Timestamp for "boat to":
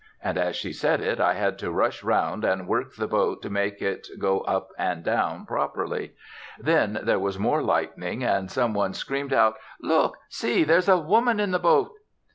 3.05-3.51